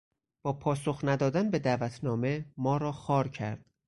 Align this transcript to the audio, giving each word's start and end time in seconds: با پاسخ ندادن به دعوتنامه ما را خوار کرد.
با 0.41 0.53
پاسخ 0.53 0.99
ندادن 1.03 1.51
به 1.51 1.59
دعوتنامه 1.59 2.45
ما 2.57 2.77
را 2.77 2.91
خوار 2.91 3.27
کرد. 3.27 3.65